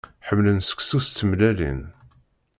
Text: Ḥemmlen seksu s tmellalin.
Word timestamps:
Ḥemmlen 0.27 0.59
seksu 0.61 0.99
s 1.05 1.07
tmellalin. 1.09 1.81